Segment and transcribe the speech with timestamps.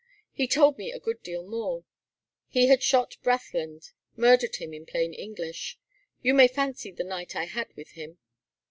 [0.31, 1.83] "He told me a good deal more.
[2.49, 3.91] He had shot Brathland.
[4.15, 5.77] Murdered him, in plain English.
[6.23, 8.17] You may fancy the night I had with him."